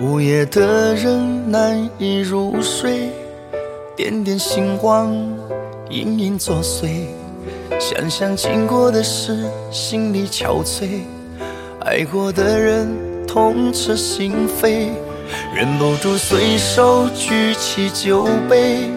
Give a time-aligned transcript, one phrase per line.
[0.00, 3.10] 午夜的人难以入睡，
[3.94, 5.14] 点点星光
[5.90, 7.04] 隐隐作祟，
[7.78, 11.00] 想想经过的事，心里憔悴。
[11.80, 12.88] 爱过的人
[13.26, 14.88] 痛彻心扉，
[15.54, 18.88] 忍不住随手举起酒杯，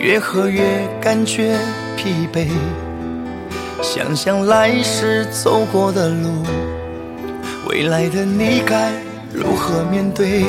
[0.00, 0.64] 越喝越
[1.00, 1.56] 感觉
[1.96, 2.48] 疲惫。
[3.80, 6.42] 想想来时走过的路，
[7.68, 8.90] 未来的你该
[9.34, 10.44] 如何面对？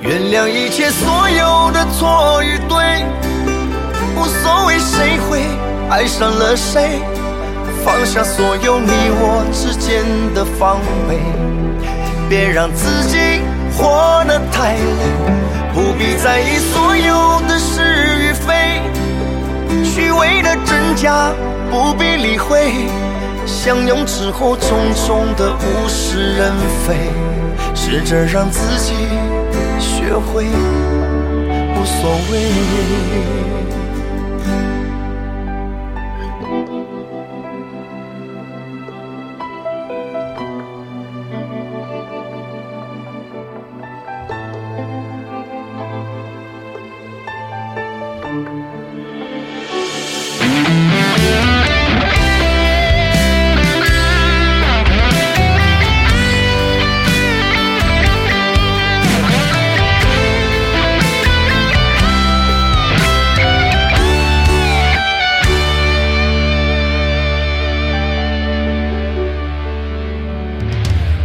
[0.00, 3.04] 原谅一切所有的错与对，
[4.16, 5.40] 无所谓谁会
[5.88, 6.98] 爱上了谁。
[7.84, 10.04] 放下所有你我之间
[10.34, 11.18] 的防备，
[12.28, 13.40] 别让自己
[13.76, 14.82] 活得太累，
[15.72, 17.80] 不必在意所有的是
[18.18, 18.82] 与非，
[19.84, 21.32] 虚伪的真假
[21.70, 22.72] 不必理会，
[23.64, 24.70] 相拥之后种
[25.06, 26.52] 种的物是人
[26.84, 26.96] 非，
[27.76, 28.92] 试着让自己
[29.78, 33.61] 学会无所谓。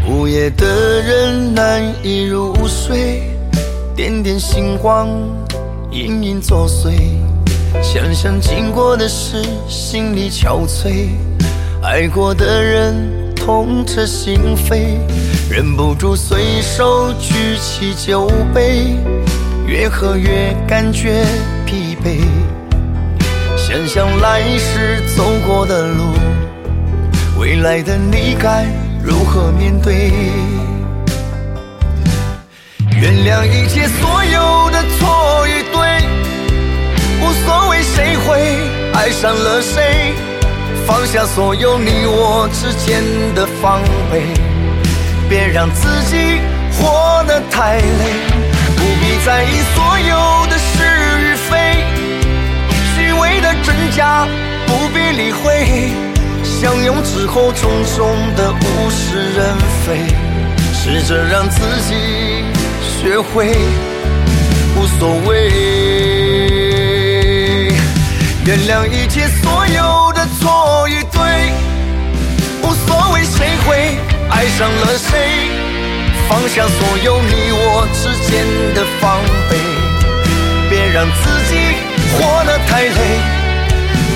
[0.09, 3.23] 午夜的人难以入睡，
[3.94, 5.09] 点点星光
[5.91, 6.94] 隐隐作祟，
[7.84, 11.09] 想想经过的事，心里憔悴。
[11.84, 12.95] 爱过的人
[13.35, 14.97] 痛彻心扉，
[15.51, 18.95] 忍不住随手举起酒杯，
[19.66, 21.25] 越喝越感觉
[21.66, 22.22] 疲惫。
[23.57, 26.03] 想想来时走过的路，
[27.38, 28.66] 未来的你该。
[29.07, 30.12] 如何面对？
[33.00, 35.79] 原谅一切所有的错与对，
[37.22, 38.59] 无所谓谁会
[38.94, 40.13] 爱上了谁。
[40.85, 43.01] 放下所有你我之间
[43.34, 43.81] 的防
[44.12, 44.23] 备，
[45.29, 46.41] 别让自己
[46.74, 47.84] 活得太累。
[48.75, 50.84] 不必在意所有的事
[56.59, 60.07] 相拥之后，种种的物是人非，
[60.73, 61.94] 试着让自己
[62.81, 63.56] 学会
[64.75, 65.31] 无所谓。
[68.44, 71.53] 原谅一切所有的错与对，
[72.63, 73.95] 无所谓谁会
[74.31, 75.51] 爱上了谁。
[76.28, 78.44] 放下所有你我之间
[78.74, 79.51] 的防备，
[80.72, 81.53] 别让自己
[82.13, 83.00] 活得太累，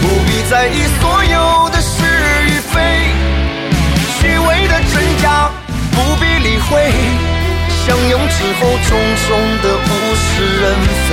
[0.02, 1.41] 不必在意所有
[6.72, 6.80] 会，
[7.68, 9.30] 相拥之后种种
[9.62, 10.64] 的物是人
[11.06, 11.10] 非，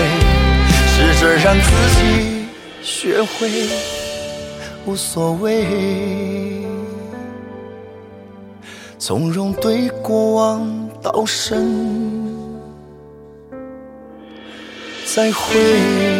[0.86, 2.00] 试着让自己
[2.80, 3.68] 学会
[4.86, 5.66] 无所谓，
[9.00, 12.32] 从容对过往道声
[15.04, 16.17] 再会。